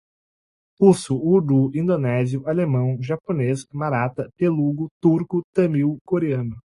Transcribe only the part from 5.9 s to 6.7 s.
coreano